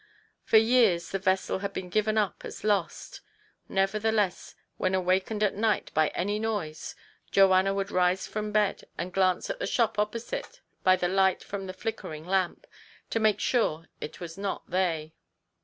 [0.43, 3.21] For years the vessel had been given up as lost.
[3.69, 6.95] Nevertheless, when awakened at night by any noise,
[7.29, 11.67] Joanna would rise from bed and glance at the shop opposite by the light from
[11.67, 12.65] the flickering lamp,
[13.11, 15.13] to make sure it was not they.